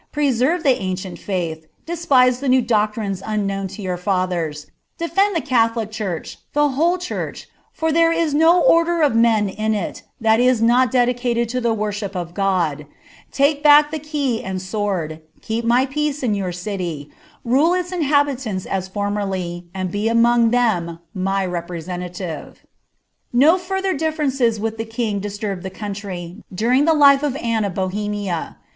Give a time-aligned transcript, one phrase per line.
[0.11, 4.65] Preserve the ancient faith; despise the new doctrincH unknown to your fathers;
[4.97, 9.75] defend the catholic church, the whole church, for there is no order of men in
[9.75, 12.87] it, that is not dedicated to the worship uf God.
[13.31, 17.13] Take back the key and a^ o^c^^ V««^ I I mv peace in ^our my,
[17.45, 22.55] rule tl« iahabiuuits u (oaaerly^aai be >wm| them my repreBeniaiive."'
[23.43, 27.75] No further dillereaces with llie king diiituibed the couoiry, donof At life of Anne of
[27.75, 28.57] Bohemia.